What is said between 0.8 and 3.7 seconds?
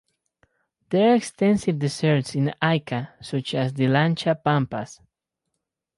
There are extensive deserts in Ica, such